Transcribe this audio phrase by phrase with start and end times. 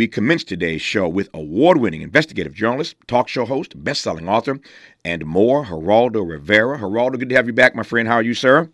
[0.00, 4.58] we commence today's show with award winning investigative journalist, talk show host, best selling author,
[5.04, 6.78] and more, Geraldo Rivera.
[6.78, 8.08] Geraldo, good to have you back, my friend.
[8.08, 8.70] How are you, sir?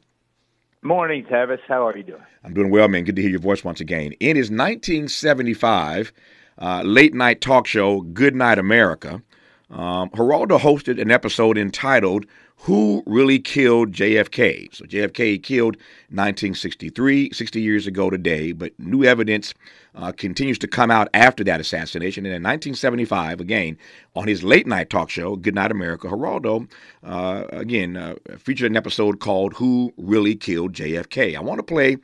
[0.82, 1.58] Morning, Tavis.
[1.66, 2.22] How are you doing?
[2.44, 3.02] I'm doing well, man.
[3.02, 4.12] Good to hear your voice once again.
[4.20, 6.12] In his 1975
[6.60, 9.20] uh, late night talk show, Good Night America,
[9.68, 12.26] um, Geraldo hosted an episode entitled
[12.60, 14.74] who really killed JFK.
[14.74, 15.76] So JFK killed
[16.08, 19.54] 1963, 60 years ago today, but new evidence
[19.94, 22.24] uh, continues to come out after that assassination.
[22.24, 23.78] And in 1975, again,
[24.14, 26.68] on his late night talk show, Good Night America, Geraldo,
[27.04, 31.36] uh, again, uh, featured an episode called Who Really Killed JFK.
[31.36, 31.98] I want to play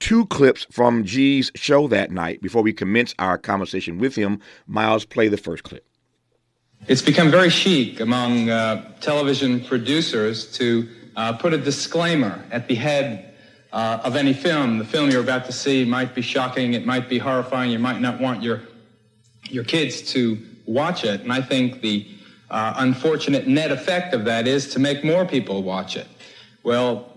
[0.00, 4.40] two clips from G's show that night before we commence our conversation with him.
[4.66, 5.86] Miles, play the first clip.
[6.88, 12.74] It's become very chic among uh, television producers to uh, put a disclaimer at the
[12.74, 13.36] head
[13.72, 14.78] uh, of any film.
[14.78, 18.00] The film you're about to see might be shocking, it might be horrifying, you might
[18.00, 18.62] not want your,
[19.48, 21.20] your kids to watch it.
[21.20, 22.04] And I think the
[22.50, 26.08] uh, unfortunate net effect of that is to make more people watch it.
[26.64, 27.16] Well,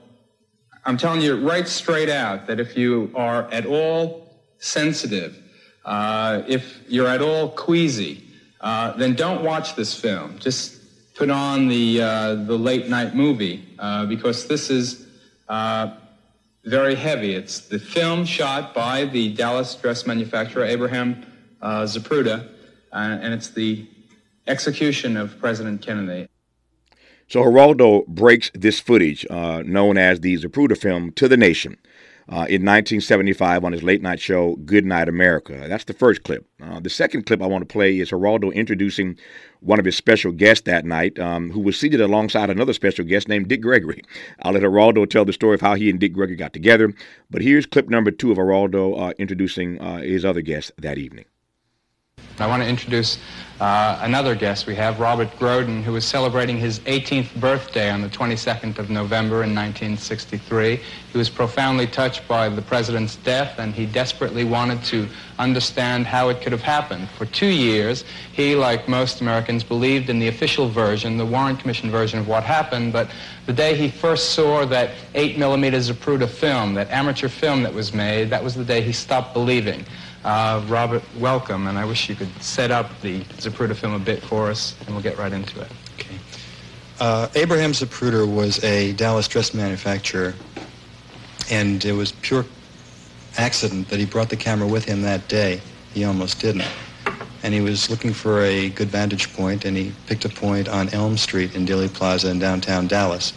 [0.86, 4.30] I'm telling you right straight out that if you are at all
[4.60, 5.42] sensitive,
[5.86, 8.25] uh, if you're at all queasy,
[8.66, 10.40] uh, then don't watch this film.
[10.40, 15.06] Just put on the, uh, the late night movie uh, because this is
[15.48, 15.94] uh,
[16.66, 17.36] very heavy.
[17.36, 21.24] It's the film shot by the Dallas dress manufacturer Abraham
[21.62, 22.50] Zapruder,
[22.92, 23.88] and it's the
[24.48, 26.28] execution of President Kennedy.
[27.28, 31.78] So Geraldo breaks this footage, known as the Zapruder film, to the nation
[32.28, 35.66] uh, in 1975 on his late night show, Good Night America.
[35.68, 36.48] That's the first clip.
[36.62, 39.18] Uh, the second clip I want to play is Geraldo introducing
[39.60, 43.28] one of his special guests that night, um, who was seated alongside another special guest
[43.28, 44.02] named Dick Gregory.
[44.42, 46.94] I'll let Geraldo tell the story of how he and Dick Gregory got together.
[47.30, 51.26] But here's clip number two of Geraldo uh, introducing uh, his other guest that evening.
[52.40, 53.18] I want to introduce
[53.62, 54.68] uh, another guest.
[54.68, 59.44] We have Robert Groden, who is celebrating his 18th birthday on the 22nd of November
[59.44, 60.82] in 1963.
[61.14, 65.08] He was profoundly touched by the president's death, and he desperately wanted to
[65.40, 67.10] understand how it could have happened.
[67.10, 71.92] For two years, he, like most Americans, believed in the official version, the Warren Commission
[71.92, 73.10] version of what happened, but
[73.46, 77.94] the day he first saw that 8 millimeter Zapruder film, that amateur film that was
[77.94, 79.86] made, that was the day he stopped believing.
[80.24, 84.24] Uh, Robert, welcome, and I wish you could set up the Zapruder film a bit
[84.24, 85.72] for us, and we'll get right into it.
[86.00, 86.16] Okay.
[87.00, 90.34] Uh, Abraham Zapruder was a Dallas dress manufacturer,
[91.52, 92.46] and it was pure
[93.38, 95.62] accident that he brought the camera with him that day.
[95.94, 96.68] He almost didn't.
[97.44, 100.90] And he was looking for a good vantage point, and he picked a point on
[100.90, 103.34] Elm Street in Dealey Plaza in downtown Dallas.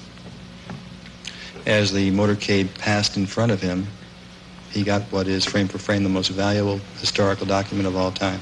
[1.67, 3.87] As the motorcade passed in front of him,
[4.71, 8.41] he got what is frame for frame the most valuable historical document of all time.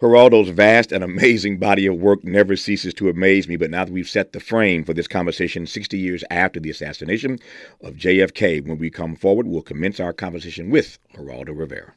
[0.00, 3.92] Geraldo's vast and amazing body of work never ceases to amaze me, but now that
[3.92, 7.38] we've set the frame for this conversation 60 years after the assassination
[7.80, 11.94] of JFK, when we come forward, we'll commence our conversation with Geraldo Rivera.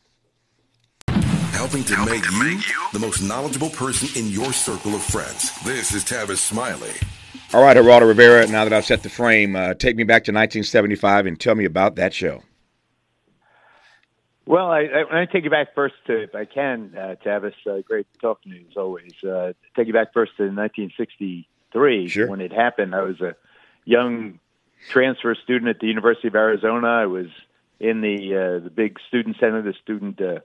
[1.09, 4.93] Helping to, Helping make, to you make, you the most knowledgeable person in your circle
[4.93, 5.51] of friends.
[5.63, 6.91] This is Tavis Smiley.
[7.51, 10.31] All right, Geraldo Rivera, now that I've set the frame, uh, take me back to
[10.31, 12.43] 1975 and tell me about that show.
[14.47, 17.53] Well, I, I, I take you back first to, if I can, uh, Tavis.
[17.69, 19.11] Uh, great talking to you as always.
[19.21, 22.29] Uh, take you back first to 1963 sure.
[22.29, 22.95] when it happened.
[22.95, 23.35] I was a
[23.83, 24.39] young
[24.89, 26.87] transfer student at the University of Arizona.
[26.87, 27.27] I was
[27.81, 30.39] in the uh, the big student center, the student uh,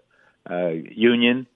[0.51, 1.47] uh, union,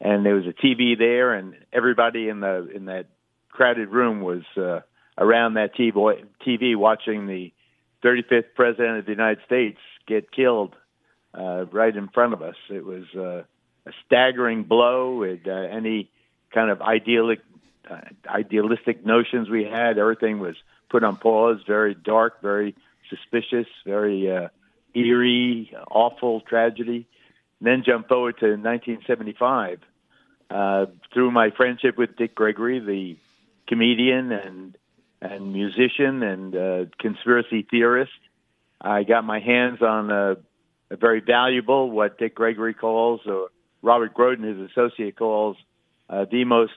[0.00, 3.06] and there was a TV there, and everybody in the in that
[3.50, 4.80] crowded room was uh,
[5.18, 7.52] around that TV, TV watching the
[8.04, 10.76] 35th president of the United States get killed
[11.38, 12.56] uh, right in front of us.
[12.68, 13.42] It was uh,
[13.86, 15.22] a staggering blow.
[15.22, 16.10] It, uh, any
[16.52, 17.40] kind of idealic,
[17.88, 20.56] uh, idealistic notions we had, everything was
[20.90, 21.58] put on pause.
[21.66, 22.74] Very dark, very
[23.08, 24.48] suspicious, very uh,
[24.94, 27.06] eerie, awful tragedy.
[27.60, 29.80] And then jump forward to 1975.
[30.50, 33.16] Uh, through my friendship with Dick Gregory, the
[33.66, 34.76] comedian and
[35.20, 38.12] and musician and uh, conspiracy theorist,
[38.80, 40.36] I got my hands on a
[40.96, 43.48] very valuable, what Dick Gregory calls, or
[43.82, 45.56] Robert Groden, his associate, calls
[46.08, 46.72] uh, the most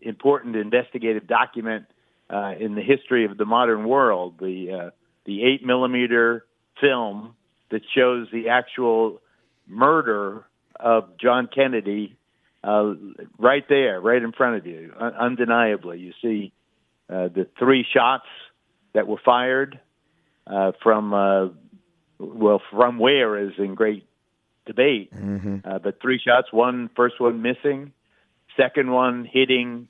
[0.00, 1.86] important investigative document
[2.30, 4.36] uh, in the history of the modern world.
[4.38, 4.90] The uh,
[5.26, 6.46] the eight millimeter
[6.80, 7.34] film
[7.70, 9.20] that shows the actual
[9.66, 10.46] murder
[10.78, 12.16] of John Kennedy
[12.64, 12.94] uh,
[13.38, 15.98] right there, right in front of you, un- undeniably.
[15.98, 16.52] You see
[17.08, 18.26] uh, the three shots
[18.94, 19.78] that were fired
[20.46, 21.48] uh, from uh,
[22.20, 24.06] well, from where is in great
[24.66, 25.12] debate.
[25.14, 25.58] Mm-hmm.
[25.64, 27.92] Uh, but three shots, one first one missing,
[28.56, 29.88] second one hitting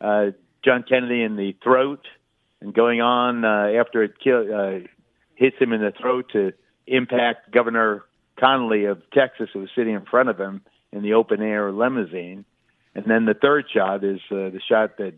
[0.00, 0.26] uh,
[0.64, 2.06] John Kennedy in the throat,
[2.60, 4.86] and going on uh, after it kill, uh,
[5.34, 6.52] hits him in the throat to
[6.86, 8.04] impact Governor
[8.40, 10.62] Connally of Texas, who was sitting in front of him
[10.92, 12.44] in the open air limousine.
[12.94, 15.14] And then the third shot is uh, the shot that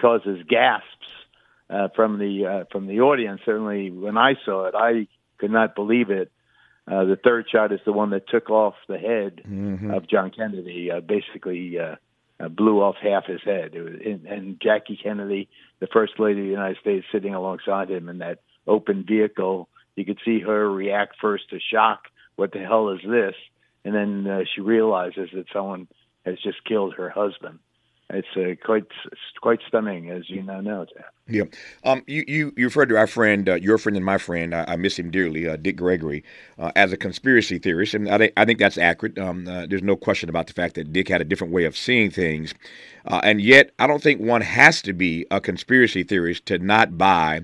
[0.00, 0.84] causes gasps
[1.70, 3.40] uh, from the uh, from the audience.
[3.44, 5.08] Certainly, when I saw it, I
[5.38, 6.30] could not believe it.
[6.86, 9.90] Uh, the third shot is the one that took off the head mm-hmm.
[9.90, 11.96] of John Kennedy, uh, basically uh,
[12.38, 13.74] uh, blew off half his head.
[13.74, 15.48] It was, and, and Jackie Kennedy,
[15.80, 19.68] the First Lady of the United States, sitting alongside him in that open vehicle.
[19.96, 22.02] You could see her react first to shock.
[22.36, 23.34] What the hell is this?
[23.84, 25.88] And then uh, she realizes that someone
[26.26, 27.60] has just killed her husband
[28.10, 28.84] it's uh, quite
[29.40, 30.84] quite stunning, as you now know.
[31.26, 31.44] Yeah,
[31.84, 34.54] um, you you you referred to our friend, uh, your friend and my friend.
[34.54, 36.22] I, I miss him dearly, uh, Dick Gregory,
[36.58, 39.18] uh, as a conspiracy theorist, and I I think that's accurate.
[39.18, 41.76] Um, uh, there's no question about the fact that Dick had a different way of
[41.76, 42.52] seeing things,
[43.06, 46.98] uh, and yet I don't think one has to be a conspiracy theorist to not
[46.98, 47.40] buy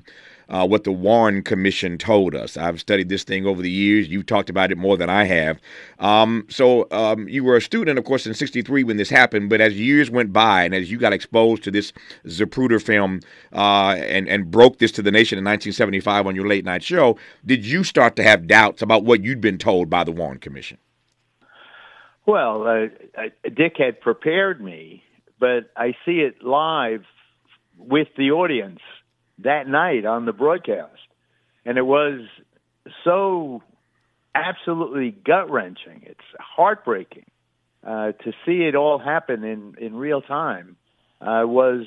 [0.50, 2.56] uh, what the Warren Commission told us.
[2.56, 4.08] I've studied this thing over the years.
[4.08, 5.60] You've talked about it more than I have.
[6.00, 9.48] Um, so um, you were a student, of course, in '63 when this happened.
[9.48, 11.92] But as years went by and as you got exposed to this
[12.26, 13.20] Zapruder film
[13.52, 17.16] uh, and and broke this to the nation in 1975 on your late night show,
[17.46, 20.78] did you start to have doubts about what you'd been told by the Warren Commission?
[22.26, 23.22] Well, uh,
[23.54, 25.02] Dick had prepared me,
[25.38, 27.04] but I see it live
[27.76, 28.80] with the audience
[29.42, 30.98] that night on the broadcast.
[31.64, 32.20] And it was
[33.04, 33.62] so
[34.34, 36.02] absolutely gut wrenching.
[36.04, 37.26] It's heartbreaking
[37.86, 40.76] uh, to see it all happen in, in real time.
[41.20, 41.84] Uh, was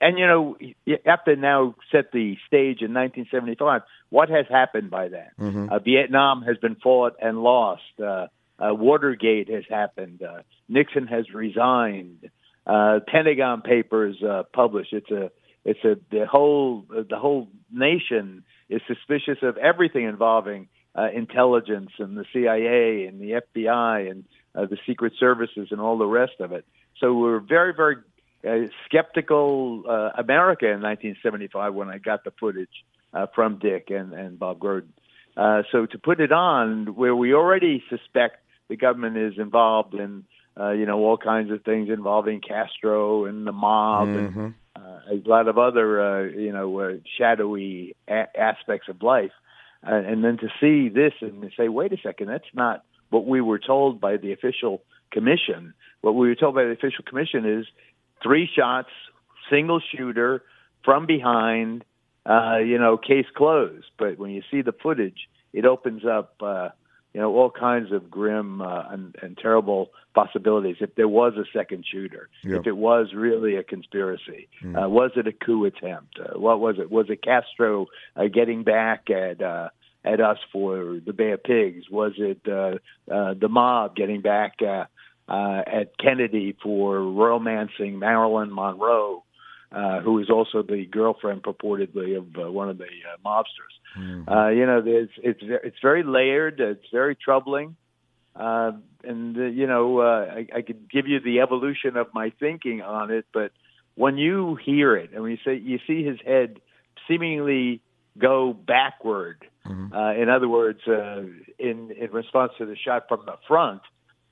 [0.00, 3.82] and you know you have to now set the stage in 1975.
[4.10, 5.28] What has happened by then?
[5.38, 5.68] Mm-hmm.
[5.70, 7.82] Uh, Vietnam has been fought and lost.
[8.02, 8.26] Uh,
[8.58, 10.22] uh, Watergate has happened.
[10.22, 12.30] Uh, Nixon has resigned.
[12.66, 14.92] Uh, Pentagon Papers uh, published.
[14.92, 15.30] It's a
[15.66, 22.16] it's a the whole the whole nation is suspicious of everything involving uh, intelligence and
[22.16, 24.24] the CIA and the FBI and
[24.54, 26.64] uh, the secret services and all the rest of it.
[27.00, 27.96] So we're very very
[28.48, 34.12] uh, skeptical uh, America in 1975 when I got the footage uh, from Dick and
[34.12, 34.92] and Bob Groden.
[35.36, 38.36] Uh, so to put it on where we already suspect
[38.68, 40.24] the government is involved in
[40.58, 44.40] uh, you know all kinds of things involving Castro and the mob mm-hmm.
[44.40, 44.54] and
[45.10, 49.32] a lot of other uh, you know uh, shadowy a- aspects of life,
[49.86, 53.40] uh, and then to see this and say, wait a second, that's not what we
[53.40, 55.74] were told by the official commission.
[56.00, 57.66] What we were told by the official commission is
[58.22, 58.90] three shots,
[59.50, 60.42] single shooter
[60.84, 61.84] from behind,
[62.24, 63.86] uh, you know, case closed.
[63.98, 66.34] But when you see the footage, it opens up.
[66.40, 66.68] Uh,
[67.16, 70.76] you know, all kinds of grim uh, and, and terrible possibilities.
[70.80, 72.60] If there was a second shooter, yep.
[72.60, 74.76] if it was really a conspiracy, mm.
[74.76, 76.18] uh, was it a coup attempt?
[76.20, 76.90] Uh, what was it?
[76.90, 77.86] Was it Castro
[78.16, 79.70] uh, getting back at uh,
[80.04, 81.88] at us for the Bay of Pigs?
[81.90, 82.76] Was it uh,
[83.10, 84.84] uh, the mob getting back uh,
[85.26, 89.24] uh, at Kennedy for romancing Marilyn Monroe?
[89.72, 93.74] Uh, who is also the girlfriend purportedly of uh, one of the uh, mobsters.
[93.98, 94.28] Mm-hmm.
[94.28, 96.60] Uh, you know, it's it's it's very layered.
[96.60, 97.74] It's very troubling,
[98.36, 98.72] uh,
[99.02, 102.80] and uh, you know, uh, I, I could give you the evolution of my thinking
[102.80, 103.50] on it, but
[103.96, 106.60] when you hear it and when you say you see his head
[107.08, 107.82] seemingly
[108.16, 109.92] go backward, mm-hmm.
[109.92, 111.22] uh, in other words, uh,
[111.58, 113.82] in in response to the shot from the front,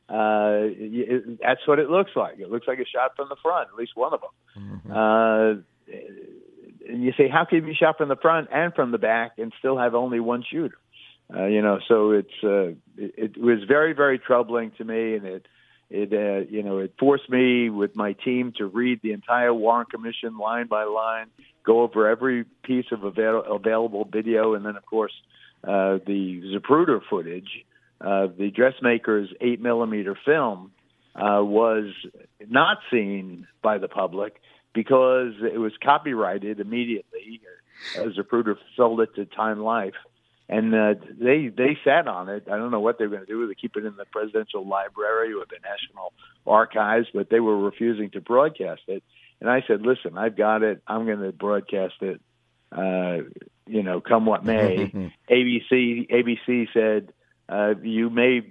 [0.08, 2.38] uh, it, that's what it looks like.
[2.38, 4.82] It looks like a shot from the front, at least one of them.
[4.86, 4.92] Mm-hmm.
[4.92, 5.62] Uh,
[6.88, 9.32] and you say, how can you be shot from the front and from the back
[9.38, 10.78] and still have only one shooter?
[11.34, 12.68] Uh, you know, so it's uh,
[12.98, 15.46] it, it was very very troubling to me, and it
[15.88, 19.86] it uh, you know it forced me with my team to read the entire Warren
[19.86, 21.28] Commission line by line,
[21.64, 25.14] go over every piece of avail- available video, and then of course
[25.64, 27.64] uh, the Zapruder footage
[28.00, 30.72] uh, the dressmaker's eight millimeter film
[31.14, 31.92] uh, was
[32.48, 34.40] not seen by the public
[34.72, 37.40] because it was copyrighted immediately.
[37.96, 39.94] As Zapruder sold it to Time Life,
[40.48, 42.44] and uh, they they sat on it.
[42.50, 43.46] I don't know what they were going to do.
[43.46, 46.12] They keep it in the presidential library or the National
[46.46, 49.02] Archives, but they were refusing to broadcast it.
[49.40, 50.82] And I said, "Listen, I've got it.
[50.86, 52.20] I'm going to broadcast it.
[52.70, 53.28] Uh,
[53.66, 54.86] you know, come what may."
[55.30, 57.12] ABC ABC said
[57.48, 58.42] uh, you may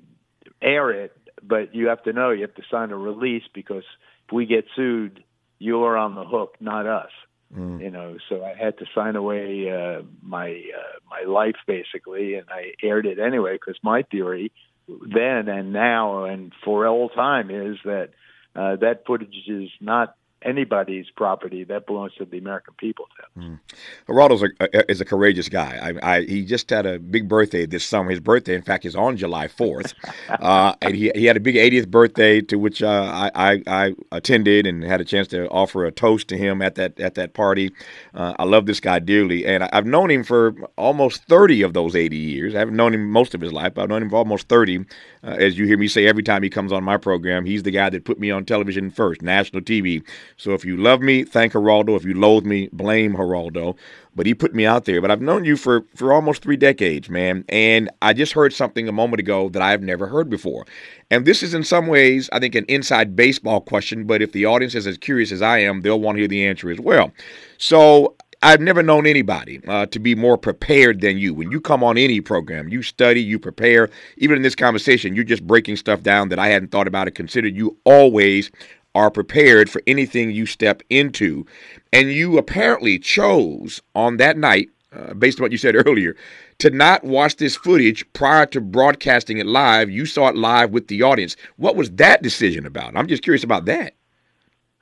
[0.61, 3.83] air it, but you have to know you have to sign a release because
[4.27, 5.23] if we get sued,
[5.59, 7.11] you're on the hook, not us.
[7.55, 7.81] Mm.
[7.81, 12.47] You know, so I had to sign away uh, my uh, my life basically, and
[12.49, 14.51] I aired it anyway because my theory
[14.87, 18.09] then and now and for all time is that
[18.55, 21.63] uh, that footage is not anybody's property.
[21.63, 23.07] That belongs to the American people.
[23.37, 23.59] Mm.
[24.07, 25.95] Geraldo's a, is a courageous guy.
[26.03, 28.11] I, I, he just had a big birthday this summer.
[28.11, 29.93] His birthday, in fact, is on July 4th.
[30.29, 34.67] uh, and he, he had a big 80th birthday to which uh, I, I, attended
[34.67, 37.71] and had a chance to offer a toast to him at that at that party.
[38.13, 39.45] Uh, I love this guy dearly.
[39.45, 42.55] And I've known him for almost 30 of those 80 years.
[42.55, 44.85] I haven't known him most of his life, but I've known him for almost 30.
[45.23, 47.71] Uh, as you hear me say every time he comes on my program, he's the
[47.71, 50.03] guy that put me on television first, national TV.
[50.37, 51.95] So if you love me, thank Geraldo.
[51.95, 53.75] If you loathe me, blame Geraldo.
[54.15, 55.01] But he put me out there.
[55.01, 57.45] But I've known you for, for almost three decades, man.
[57.49, 60.65] And I just heard something a moment ago that I've never heard before.
[61.09, 64.05] And this is in some ways, I think, an inside baseball question.
[64.05, 66.45] But if the audience is as curious as I am, they'll want to hear the
[66.45, 67.11] answer as well.
[67.57, 71.33] So I've never known anybody uh, to be more prepared than you.
[71.33, 73.89] When you come on any program, you study, you prepare.
[74.17, 77.11] Even in this conversation, you're just breaking stuff down that I hadn't thought about or
[77.11, 77.55] considered.
[77.55, 78.51] You always
[78.95, 81.45] are prepared for anything you step into.
[81.91, 86.15] And you apparently chose on that night, uh, based on what you said earlier,
[86.59, 89.89] to not watch this footage prior to broadcasting it live.
[89.89, 91.35] You saw it live with the audience.
[91.57, 92.95] What was that decision about?
[92.95, 93.95] I'm just curious about that.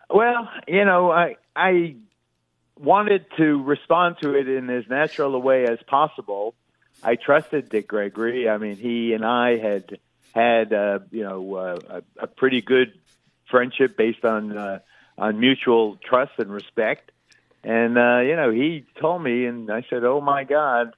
[0.09, 1.95] Well, you know, I I
[2.77, 6.53] wanted to respond to it in as natural a way as possible.
[7.03, 8.49] I trusted Dick Gregory.
[8.49, 9.99] I mean, he and I had
[10.33, 12.93] had uh, you know uh, a, a pretty good
[13.51, 14.79] friendship based on uh,
[15.17, 17.11] on mutual trust and respect.
[17.63, 20.93] And uh, you know, he told me, and I said, "Oh my God,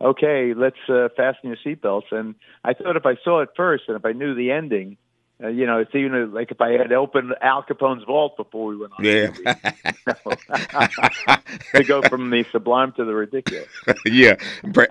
[0.00, 3.96] okay, let's uh, fasten your seatbelts." And I thought if I saw it first, and
[3.96, 4.98] if I knew the ending,
[5.42, 8.76] uh, you know, it's even like if I had opened Al Capone's vault before we
[8.76, 9.04] went on.
[9.04, 9.28] Yeah.
[11.74, 13.68] to go from the sublime to the ridiculous.
[14.06, 14.36] yeah.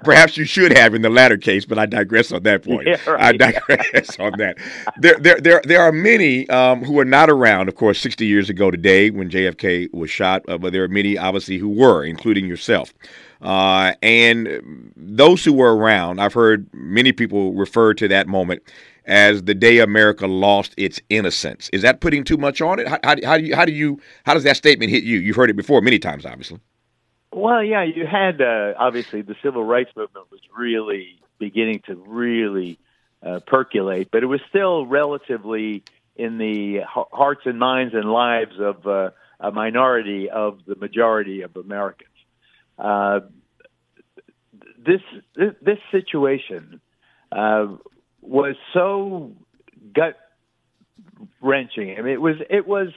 [0.03, 2.87] Perhaps you should have in the latter case, but I digress on that point.
[2.87, 3.41] Yeah, right.
[3.41, 4.57] I digress on that.
[4.97, 8.49] There, there, there, there are many um, who are not around, of course, 60 years
[8.49, 12.45] ago today when JFK was shot, uh, but there are many, obviously, who were, including
[12.45, 12.93] yourself.
[13.41, 18.61] Uh, and those who were around, I've heard many people refer to that moment
[19.05, 21.69] as the day America lost its innocence.
[21.73, 22.87] Is that putting too much on it?
[22.87, 25.19] How, how, how, do you how do you how does that statement hit you?
[25.19, 26.59] You've heard it before many times, obviously.
[27.33, 32.77] Well, yeah, you had uh, obviously the civil rights movement was really beginning to really
[33.23, 35.83] uh, percolate, but it was still relatively
[36.15, 41.55] in the hearts and minds and lives of uh, a minority of the majority of
[41.55, 42.09] Americans.
[42.77, 43.21] Uh,
[44.77, 45.01] this,
[45.35, 46.81] this this situation
[47.31, 47.67] uh,
[48.21, 49.31] was so
[49.93, 50.17] gut
[51.41, 51.95] wrenching.
[51.97, 52.89] I mean, it was it was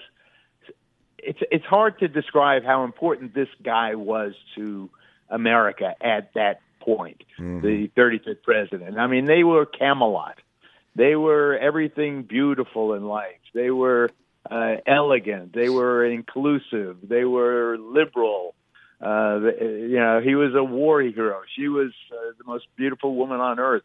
[1.19, 4.91] it's it's hard to describe how important this guy was to
[5.29, 7.61] America at that point, mm-hmm.
[7.61, 8.99] the 35th president.
[8.99, 10.39] I mean, they were Camelot.
[10.95, 13.41] They were everything beautiful in life.
[13.53, 14.11] They were
[14.49, 15.53] uh, elegant.
[15.53, 16.99] They were inclusive.
[17.03, 18.55] They were liberal.
[19.01, 21.41] Uh, you know, he was a war hero.
[21.57, 23.83] She was uh, the most beautiful woman on earth.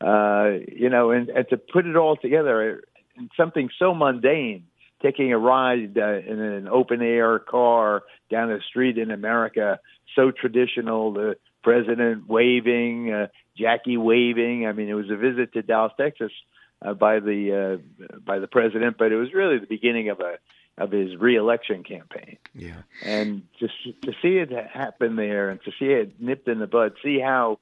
[0.00, 2.82] Uh, you know, and, and to put it all together
[3.16, 4.64] in something so mundane,
[5.02, 9.80] taking a ride uh, in an open air car down the street in America,
[10.14, 13.26] so traditional, the president waving, uh,
[13.56, 14.66] Jackie waving.
[14.66, 16.32] I mean, it was a visit to Dallas, Texas,
[16.80, 20.38] uh, by the uh, by the president, but it was really the beginning of a
[20.80, 22.38] of his reelection campaign.
[22.54, 26.68] Yeah, and just to see it happen there, and to see it nipped in the
[26.68, 27.58] bud, see how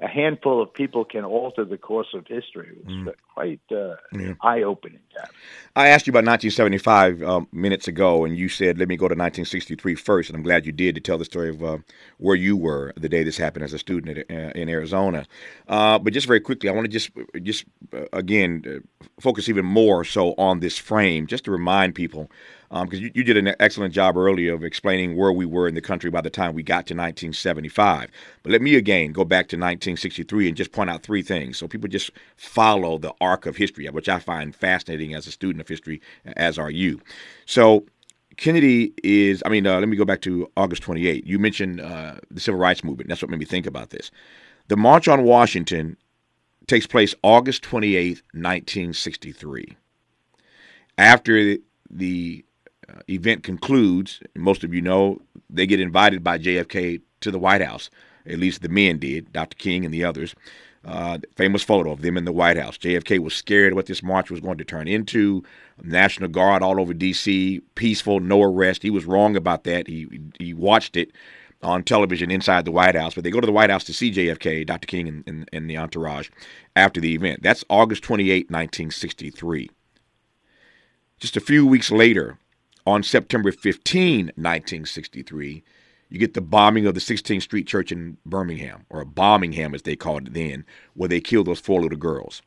[0.00, 2.76] a handful of people can alter the course of history.
[2.82, 3.12] It's mm.
[3.34, 4.34] quite uh, yeah.
[4.42, 5.00] eye opening.
[5.74, 9.14] I asked you about 1975 um, minutes ago, and you said, let me go to
[9.14, 10.30] 1963 first.
[10.30, 11.78] And I'm glad you did to tell the story of uh,
[12.18, 15.26] where you were the day this happened as a student at, uh, in Arizona.
[15.66, 17.10] Uh, but just very quickly, I want to just,
[17.42, 22.30] just uh, again, uh, focus even more so on this frame, just to remind people
[22.70, 25.74] because um, you, you, did an excellent job earlier of explaining where we were in
[25.74, 28.10] the country by the time we got to 1975.
[28.42, 31.66] But let me again go back to 1963 and just point out three things so
[31.66, 35.68] people just follow the arc of history, which I find fascinating as a student of
[35.68, 36.02] history,
[36.36, 37.00] as are you.
[37.46, 37.86] So
[38.36, 41.26] Kennedy is, I mean, uh, let me go back to August 28.
[41.26, 43.08] You mentioned uh, the Civil Rights Movement.
[43.08, 44.10] That's what made me think about this.
[44.68, 45.96] The March on Washington
[46.66, 49.76] takes place August 28, 1963.
[50.98, 51.56] After
[51.90, 52.44] the
[53.08, 57.90] event concludes, most of you know, they get invited by JFK to the White House.
[58.26, 59.56] At least the men did, Dr.
[59.56, 60.34] King and the others.
[60.84, 62.78] Uh, famous photo of them in the White House.
[62.78, 65.42] JFK was scared what this march was going to turn into.
[65.82, 68.82] National Guard all over D.C., peaceful, no arrest.
[68.82, 69.86] He was wrong about that.
[69.86, 70.06] He
[70.38, 71.10] he watched it,
[71.62, 74.12] on television inside the White House, but they go to the White House to see
[74.12, 74.86] JFK, Dr.
[74.86, 76.28] King, and, and, and the entourage
[76.76, 77.42] after the event.
[77.42, 79.70] That's August 28, 1963.
[81.18, 82.38] Just a few weeks later,
[82.88, 85.62] on September 15, 1963,
[86.08, 89.94] you get the bombing of the 16th Street Church in Birmingham, or Bombingham as they
[89.94, 90.64] called it then,
[90.94, 92.40] where they killed those four little girls.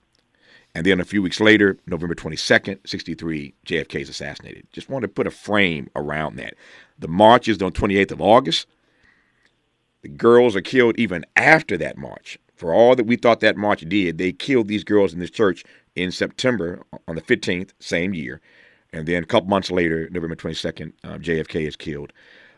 [0.74, 4.66] And then a few weeks later, November 22nd, 63, JFK is assassinated.
[4.72, 6.56] Just want to put a frame around that.
[6.98, 8.66] The march is on 28th of August.
[10.02, 12.40] The girls are killed even after that march.
[12.56, 15.64] For all that we thought that march did, they killed these girls in this church
[15.96, 18.42] in September on the 15th, same year.
[18.94, 22.12] And then a couple months later, November 22nd, uh, JFK is killed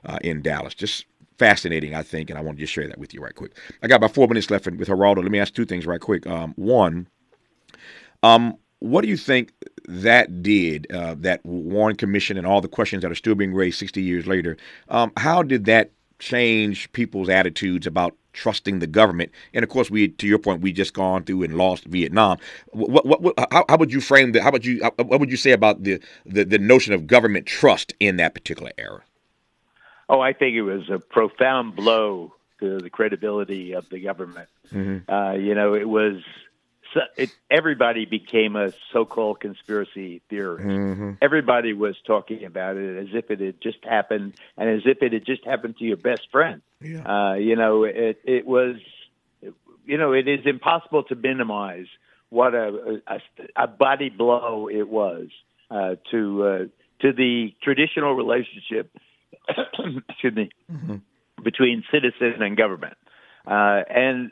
[0.05, 0.73] uh, in Dallas.
[0.73, 1.05] Just
[1.37, 3.55] fascinating, I think, and I want to just share that with you right quick.
[3.81, 5.17] I got about four minutes left with Geraldo.
[5.17, 6.25] Let me ask two things right quick.
[6.25, 7.07] Um, one,
[8.23, 9.53] um, what do you think
[9.85, 13.79] that did, uh, that Warren Commission and all the questions that are still being raised
[13.79, 14.57] 60 years later?
[14.89, 19.31] Um, how did that change people's attitudes about trusting the government?
[19.53, 22.37] And of course, we, to your point, we just gone through and lost Vietnam.
[22.71, 24.43] What, what, what how, how, would you frame that?
[24.43, 27.93] How would you, what would you say about the, the, the notion of government trust
[27.99, 29.01] in that particular era?
[30.09, 34.49] Oh, I think it was a profound blow to the credibility of the government.
[34.71, 35.11] Mm-hmm.
[35.11, 36.21] Uh, you know, it was
[37.17, 40.65] it, everybody became a so-called conspiracy theorist.
[40.65, 41.11] Mm-hmm.
[41.21, 45.13] Everybody was talking about it as if it had just happened, and as if it
[45.13, 46.61] had just happened to your best friend.
[46.81, 47.01] Yeah.
[47.01, 48.75] Uh, you know, it it was,
[49.85, 51.87] you know, it is impossible to minimize
[52.29, 53.19] what a a,
[53.55, 55.27] a body blow it was
[55.69, 56.57] uh, to uh,
[57.01, 58.91] to the traditional relationship.
[60.09, 60.97] excuse me, mm-hmm.
[61.43, 62.95] between citizen and government,
[63.45, 64.31] uh, and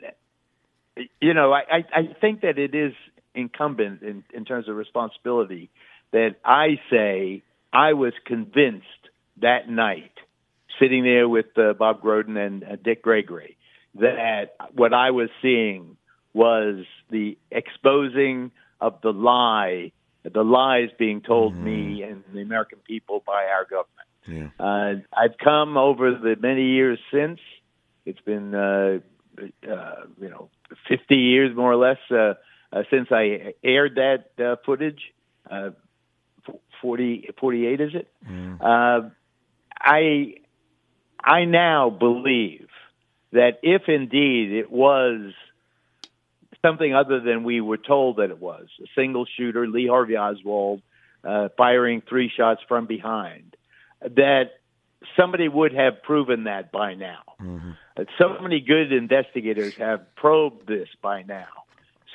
[1.20, 2.92] you know, I, I think that it is
[3.34, 5.70] incumbent in, in terms of responsibility
[6.12, 8.86] that I say I was convinced
[9.40, 10.12] that night,
[10.78, 13.56] sitting there with uh, Bob Groden and uh, Dick Gregory,
[13.94, 15.96] that what I was seeing
[16.34, 19.92] was the exposing of the lie,
[20.24, 21.64] the lies being told mm-hmm.
[21.64, 24.08] me and the American people by our government.
[24.26, 24.64] Yeah.
[24.64, 27.40] Uh, I've come over the many years since.
[28.04, 28.54] It's been,
[29.38, 30.48] uh, you know,
[30.88, 32.34] 50 years more or less uh,
[32.72, 35.00] uh, since I aired that uh, footage.
[35.50, 35.70] Uh,
[36.80, 38.08] 40, 48 is it?
[38.28, 38.60] Mm.
[38.60, 39.10] Uh,
[39.80, 40.34] I
[41.24, 42.68] I now believe
[43.32, 45.32] that if indeed it was
[46.60, 50.82] something other than we were told that it was a single shooter, Lee Harvey Oswald,
[51.24, 53.56] uh, firing three shots from behind,
[54.00, 54.50] that
[55.18, 57.22] somebody would have proven that by now.
[57.40, 57.70] Mm-hmm.
[58.18, 61.48] So many good investigators have probed this by now.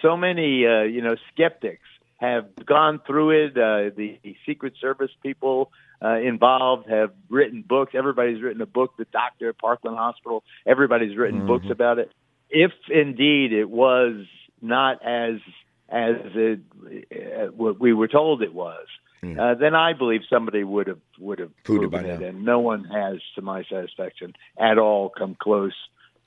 [0.01, 3.51] So many, uh, you know, skeptics have gone through it.
[3.51, 5.71] Uh, the, the Secret Service people
[6.03, 7.93] uh, involved have written books.
[7.95, 8.97] Everybody's written a book.
[8.97, 10.43] The doctor at Parkland Hospital.
[10.65, 11.47] Everybody's written mm-hmm.
[11.47, 12.11] books about it.
[12.49, 14.25] If indeed it was
[14.61, 15.39] not as
[15.89, 16.59] as it,
[17.11, 18.85] uh, what we were told it was,
[19.23, 19.39] Mm.
[19.39, 22.83] Uh, then I believe somebody would have would have Proved proven it, and no one
[22.85, 25.73] has, to my satisfaction, at all come close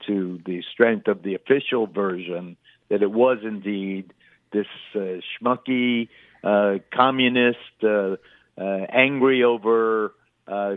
[0.07, 2.57] to the strength of the official version
[2.89, 4.13] that it was indeed
[4.51, 6.09] this uh, schmucky
[6.43, 8.15] uh, communist, uh,
[8.57, 10.13] uh, angry over
[10.47, 10.75] uh,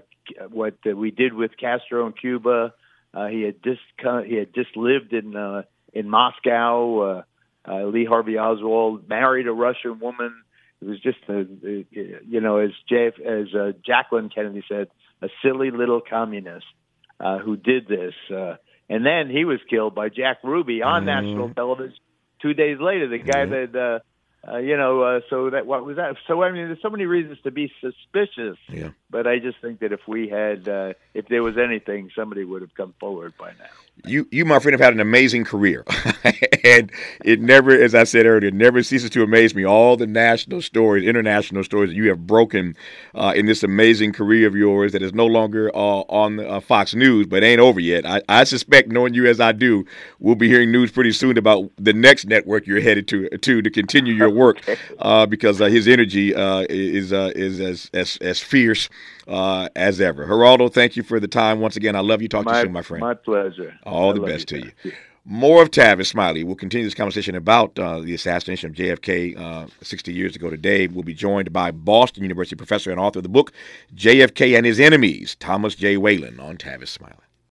[0.51, 2.73] what we did with Castro in Cuba.
[3.13, 3.81] Uh, he had just
[4.27, 7.01] he had just lived in uh, in Moscow.
[7.01, 7.23] Uh,
[7.67, 10.44] uh, Lee Harvey Oswald married a Russian woman
[10.85, 11.47] it was just a,
[11.91, 14.89] you know, as JF, as uh, Jacqueline Kennedy said,
[15.23, 16.67] a silly little communist
[17.19, 18.57] uh, who did this, uh,
[18.89, 21.07] and then he was killed by Jack Ruby on mm.
[21.07, 21.97] national television
[22.43, 23.09] two days later.
[23.09, 23.73] The guy mm.
[23.73, 23.79] that.
[23.79, 23.99] Uh,
[24.47, 26.17] uh, you know, uh, so that what was that?
[26.27, 28.59] So I mean, there's so many reasons to be suspicious.
[28.69, 28.91] Yeah.
[29.09, 32.61] But I just think that if we had, uh, if there was anything, somebody would
[32.61, 35.85] have come forward by now you, you, my friend, have had an amazing career,
[36.65, 36.91] and
[37.25, 39.65] it never, as I said earlier, never ceases to amaze me.
[39.65, 42.77] All the national stories, international stories that you have broken
[43.15, 46.95] uh, in this amazing career of yours that is no longer uh, on uh, Fox
[46.95, 48.05] News, but ain't over yet.
[48.05, 49.87] I, I, suspect, knowing you as I do,
[50.19, 53.71] we'll be hearing news pretty soon about the next network you're headed to to to
[53.71, 54.61] continue your work,
[54.99, 58.89] uh, because uh, his energy uh, is is as as as fierce
[59.29, 60.27] uh, as ever.
[60.27, 61.97] Geraldo, thank you for the time once again.
[61.97, 62.29] I love you.
[62.29, 63.01] Talk my, to you soon, my friend.
[63.01, 63.75] My pleasure.
[63.85, 64.61] All I the best you.
[64.61, 64.93] to you.
[65.27, 66.45] More of Tavis Smiley.
[66.45, 70.87] We'll continue this conversation about uh, the assassination of JFK uh, 60 years ago today.
[70.87, 73.51] We'll be joined by Boston University professor and author of the book
[73.95, 75.97] JFK and His Enemies, Thomas J.
[75.97, 77.15] Whalen, on Tavis Smiley.